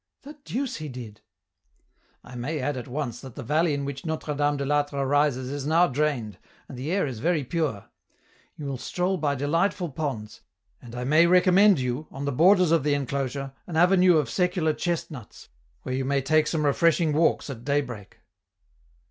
[0.23, 1.21] "The deuce he did!""
[2.23, 5.51] I may add at once that the valley in which Notre Dame de I'Atre rises
[5.51, 7.85] is now drained, and the air is very pure.
[8.57, 10.41] You will stroll by delightful ponds,
[10.81, 14.73] and I may recommend you, on the borders of the enclosure, an avenue of secular
[14.73, 14.97] K I3C EN ROUTE.
[14.97, 15.49] chestnuts,
[15.83, 18.17] where you may take some refreshing walks at daybreak.'